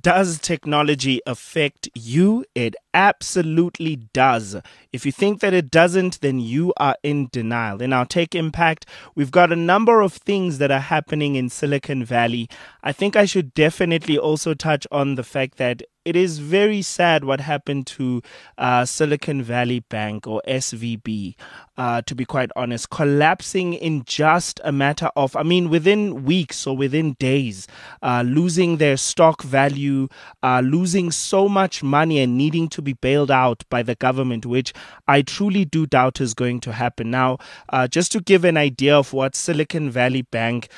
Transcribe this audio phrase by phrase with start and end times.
[0.00, 2.44] Does technology affect you?
[2.54, 4.56] It absolutely does.
[4.92, 7.80] If you think that it doesn't, then you are in denial.
[7.80, 12.04] In our Tech Impact, we've got a number of things that are happening in Silicon
[12.04, 12.48] Valley.
[12.82, 17.24] I think I should definitely also touch on the fact that it is very sad
[17.24, 18.22] what happened to
[18.56, 21.34] uh, Silicon Valley Bank or SVB,
[21.76, 26.66] uh, to be quite honest, collapsing in just a matter of, I mean, within weeks
[26.66, 27.66] or within days,
[28.00, 30.08] uh, losing their stock value,
[30.42, 34.72] uh, losing so much money and needing to be bailed out by the government, which
[35.06, 37.10] I truly do doubt is going to happen.
[37.10, 37.38] Now,
[37.68, 40.68] uh, just to give an idea of what Silicon Valley Bank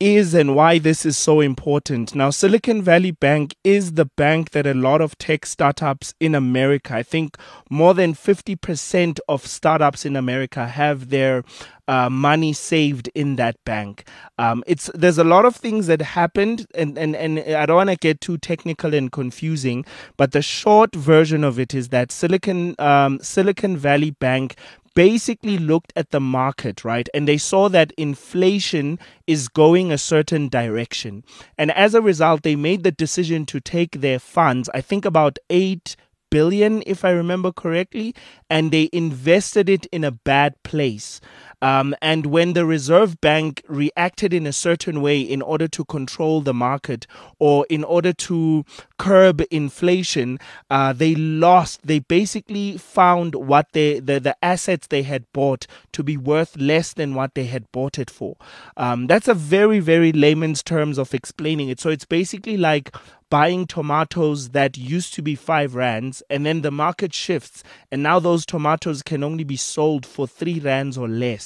[0.00, 2.14] is and why this is so important.
[2.14, 6.94] Now, Silicon Valley Bank is the bank that a lot of tech startups in America,
[6.94, 7.36] I think
[7.68, 11.42] more than 50% of startups in America have their
[11.88, 14.06] uh, money saved in that bank.
[14.38, 17.90] Um, it's there's a lot of things that happened, and and and I don't want
[17.90, 19.86] to get too technical and confusing,
[20.18, 24.56] but the short version of it is that Silicon um, Silicon Valley Bank
[24.98, 27.08] basically looked at the market, right?
[27.14, 31.22] And they saw that inflation is going a certain direction.
[31.56, 35.38] And as a result, they made the decision to take their funds, I think about
[35.50, 35.94] eight
[36.32, 38.12] billion, if I remember correctly,
[38.50, 41.20] and they invested it in a bad place.
[41.60, 46.40] Um, and when the Reserve Bank reacted in a certain way in order to control
[46.40, 47.06] the market
[47.38, 48.64] or in order to
[48.98, 50.38] curb inflation,
[50.70, 51.80] uh, they lost.
[51.84, 56.92] They basically found what they the, the assets they had bought to be worth less
[56.92, 58.36] than what they had bought it for.
[58.76, 61.80] Um, that's a very very layman's terms of explaining it.
[61.80, 62.94] So it's basically like
[63.30, 68.18] buying tomatoes that used to be five rands and then the market shifts and now
[68.18, 71.44] those tomatoes can only be sold for three rands or less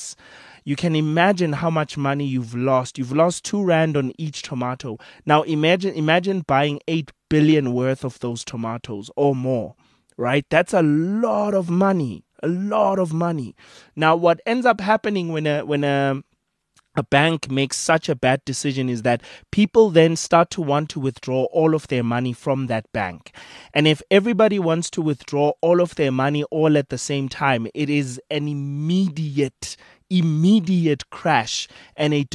[0.64, 2.98] you can imagine how much money you've lost.
[2.98, 4.98] You've lost two rand on each tomato.
[5.26, 9.74] Now imagine imagine buying eight billion worth of those tomatoes or more
[10.18, 10.44] right?
[10.50, 13.54] That's a lot of money a lot of money.
[13.94, 16.22] Now what ends up happening when a when a
[16.94, 21.00] a bank makes such a bad decision is that people then start to want to
[21.00, 23.32] withdraw all of their money from that bank.
[23.72, 27.66] And if everybody wants to withdraw all of their money all at the same time,
[27.74, 29.76] it is an immediate
[30.18, 32.26] immediate crash and a,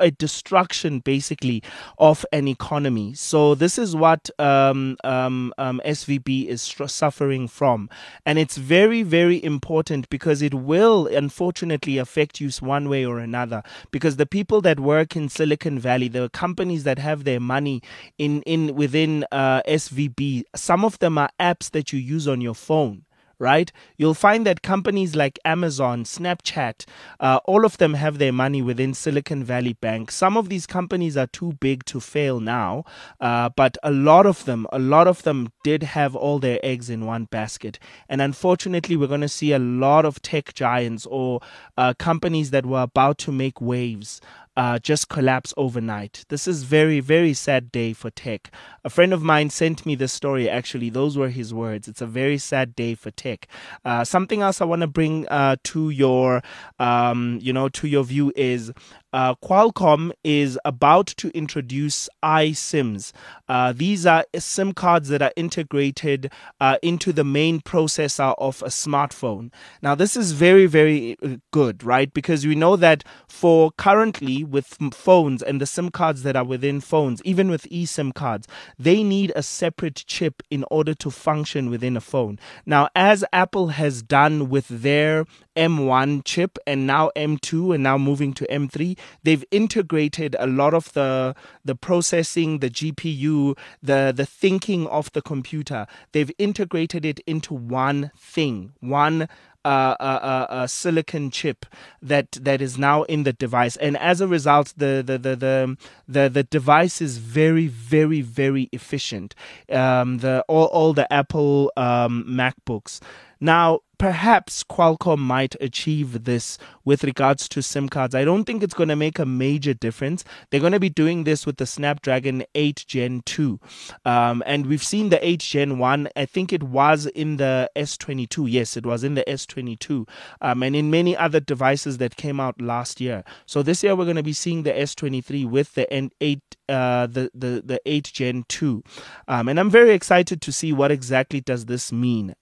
[0.00, 1.62] a destruction basically
[1.98, 3.14] of an economy.
[3.14, 7.88] So this is what um, um, um, SVB is str- suffering from,
[8.24, 13.62] and it's very very important because it will unfortunately affect you one way or another.
[13.90, 17.82] Because the people that work in Silicon Valley, the companies that have their money
[18.18, 22.54] in in within uh, SVB, some of them are apps that you use on your
[22.54, 23.04] phone
[23.38, 23.70] right?
[23.96, 26.84] You'll find that companies like Amazon, Snapchat,
[27.20, 30.10] uh, all of them have their money within Silicon Valley Bank.
[30.10, 32.84] Some of these companies are too big to fail now,
[33.20, 36.88] uh, but a lot of them, a lot of them did have all their eggs
[36.88, 37.78] in one basket.
[38.08, 41.40] And unfortunately, we're going to see a lot of tech giants or
[41.76, 44.20] uh, companies that were about to make waves
[44.56, 46.24] uh, just collapse overnight.
[46.28, 48.50] This is very, very sad day for tech.
[48.84, 50.48] A friend of mine sent me this story.
[50.48, 51.88] Actually, those were his words.
[51.88, 53.46] It's a very sad day for tech.
[53.84, 56.42] Uh, something else I want to bring uh, to your,
[56.78, 58.72] um, you know, to your view is
[59.16, 63.12] uh, Qualcomm is about to introduce iSIMs.
[63.48, 68.66] Uh, these are SIM cards that are integrated uh, into the main processor of a
[68.68, 69.50] smartphone.
[69.80, 72.12] Now, this is very, very uh, good, right?
[72.12, 76.82] Because we know that for currently with phones and the SIM cards that are within
[76.82, 78.46] phones, even with eSIM cards,
[78.78, 82.38] they need a separate chip in order to function within a phone.
[82.66, 85.24] Now, as Apple has done with their
[85.56, 90.92] M1 chip and now M2 and now moving to M3, they've integrated a lot of
[90.92, 91.34] the
[91.64, 95.86] the processing, the GPU, the the thinking of the computer.
[96.12, 99.28] They've integrated it into one thing, one
[99.66, 101.66] uh, uh, uh, silicon chip
[102.00, 105.76] that that is now in the device, and as a result, the the the the
[106.06, 109.34] the, the device is very very very efficient.
[109.68, 113.00] Um, the all all the Apple um, MacBooks
[113.40, 118.14] now perhaps Qualcomm might achieve this with regards to SIM cards.
[118.14, 120.24] I don't think it's going to make a major difference.
[120.50, 123.58] They're going to be doing this with the Snapdragon 8 Gen 2.
[124.04, 126.08] Um, and we've seen the 8 Gen 1.
[126.14, 128.50] I think it was in the S22.
[128.50, 130.08] Yes, it was in the S22.
[130.40, 133.24] Um, and in many other devices that came out last year.
[133.46, 137.06] So this year we're going to be seeing the S23 with the N- 8 uh,
[137.06, 138.82] the, the, the 8 Gen 2.
[139.28, 142.34] Um, and I'm very excited to see what exactly does this mean.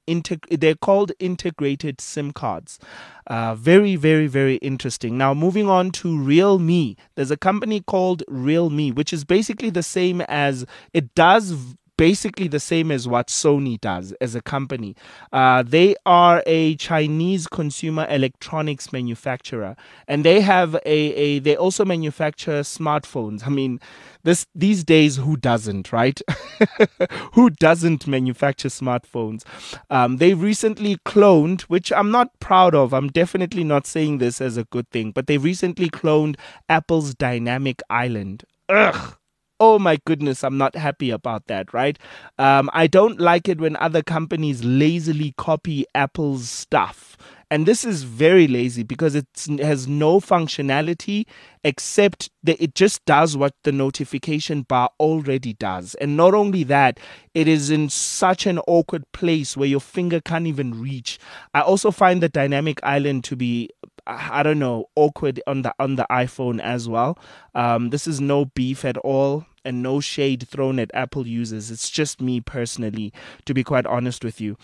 [0.50, 2.78] They're called integrated integrated SIM cards.
[3.26, 5.18] Uh, very, very, very interesting.
[5.18, 6.96] Now, moving on to Realme.
[7.14, 12.60] There's a company called Realme, which is basically the same as it does basically the
[12.60, 14.94] same as what Sony does as a company.
[15.32, 19.76] Uh, they are a Chinese consumer electronics manufacturer,
[20.08, 23.46] and they have a, a they also manufacture smartphones.
[23.46, 23.80] I mean,
[24.22, 26.20] this these days, who doesn't, right?
[27.32, 29.44] who doesn't manufacture smartphones?
[29.90, 32.92] Um, they recently cloned, which I'm not proud of.
[32.92, 36.36] I'm definitely not saying this as a good thing, but they recently cloned
[36.68, 38.44] Apple's Dynamic Island.
[38.68, 39.16] Ugh
[39.60, 41.98] oh my goodness, I'm not happy about that, right?
[42.38, 47.16] Um, I don't like it when other companies lazily copy Apple's stuff.
[47.50, 49.26] And this is very lazy because it
[49.60, 51.26] has no functionality
[51.62, 55.94] except that it just does what the notification bar already does.
[55.96, 56.98] And not only that,
[57.34, 61.18] it is in such an awkward place where your finger can't even reach.
[61.52, 63.70] I also find the dynamic island to be
[64.06, 67.18] I don't know, awkward on the on the iPhone as well.
[67.54, 71.70] Um, this is no beef at all and no shade thrown at Apple users.
[71.70, 73.12] It's just me personally,
[73.46, 74.56] to be quite honest with you.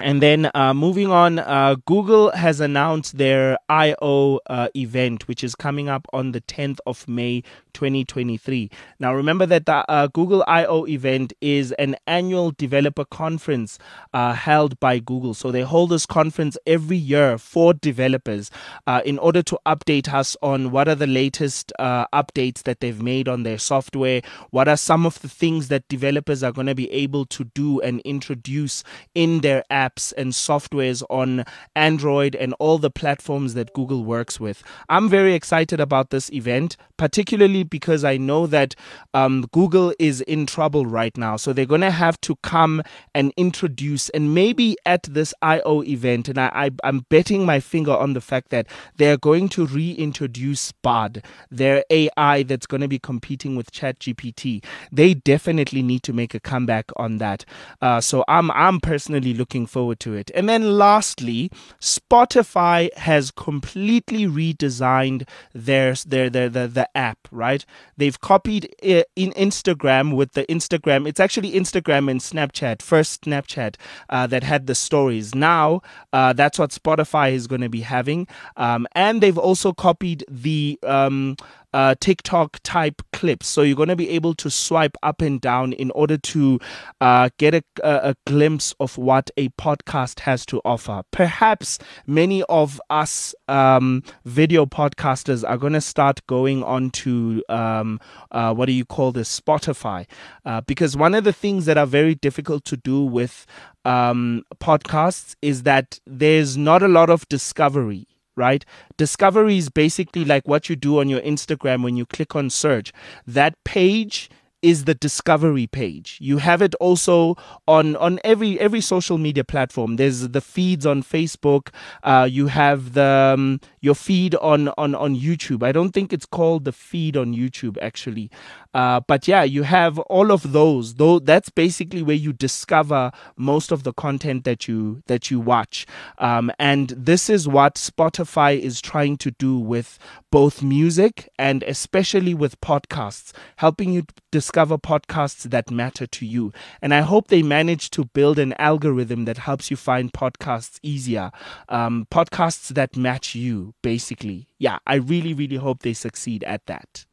[0.00, 5.54] And then uh, moving on, uh, Google has announced their I/O uh, event, which is
[5.54, 7.42] coming up on the 10th of May
[7.74, 8.70] 2023.
[8.98, 13.78] Now, remember that the uh, Google I/O event is an annual developer conference
[14.12, 15.32] uh, held by Google.
[15.32, 18.50] So they hold this conference every year for developers
[18.88, 23.28] uh, in order to update us on what are the latest updates that they've made
[23.28, 26.90] on their software, what are some of the things that developers are going to be
[26.90, 28.82] able to do and introduce
[29.14, 31.44] in their app apps and softwares on
[31.74, 34.62] Android and all the platforms that Google works with.
[34.88, 38.74] I'm very excited about this event, particularly because I know that
[39.12, 41.36] um, Google is in trouble right now.
[41.36, 42.82] So they're going to have to come
[43.14, 47.92] and introduce, and maybe at this I/O event, and I, I, I'm betting my finger
[47.92, 48.66] on the fact that
[48.96, 54.64] they're going to reintroduce Bard, their AI that's going to be competing with ChatGPT.
[54.92, 57.44] They definitely need to make a comeback on that.
[57.80, 60.30] Uh, so I'm I'm personally looking forward to it.
[60.34, 61.50] And then lastly,
[61.80, 62.78] Spotify
[63.10, 67.62] has completely redesigned their their their the, the app, right?
[67.98, 71.08] They've copied in Instagram with the Instagram.
[71.08, 72.82] It's actually Instagram and Snapchat.
[72.82, 73.74] First Snapchat
[74.08, 75.34] uh, that had the stories.
[75.34, 75.82] Now
[76.12, 78.26] uh, that's what Spotify is going to be having,
[78.56, 81.36] um, and they've also copied the um,
[81.74, 83.48] uh, TikTok type clips.
[83.48, 86.60] So you're going to be able to swipe up and down in order to
[87.00, 91.02] uh, get a, a, glimpse of what a podcast has to offer.
[91.10, 97.98] Perhaps many of us um, video podcasters are going to start going on to um,
[98.30, 100.06] uh, what do you call this Spotify,
[100.44, 103.46] uh, because one of the things that are very difficult to do with
[103.84, 108.64] um, podcasts is that there's not a lot of discovery right?
[108.96, 112.92] Discovery is basically like what you do on your Instagram when you click on search.
[113.26, 114.30] That page
[114.64, 116.16] is the discovery page.
[116.20, 117.36] You have it also
[117.68, 119.96] on on every every social media platform.
[119.96, 121.68] There's the feeds on Facebook.
[122.02, 125.62] Uh, you have the um, your feed on on on YouTube.
[125.62, 128.30] I don't think it's called the feed on YouTube actually,
[128.72, 130.94] uh, but yeah, you have all of those.
[130.94, 135.86] Though that's basically where you discover most of the content that you that you watch.
[136.18, 139.98] Um, and this is what Spotify is trying to do with
[140.30, 146.52] both music and especially with podcasts, helping you discover discover podcasts that matter to you.
[146.80, 151.32] And I hope they manage to build an algorithm that helps you find podcasts easier,
[151.68, 154.46] um, podcasts that match you, basically.
[154.60, 157.04] Yeah, I really, really hope they succeed at that.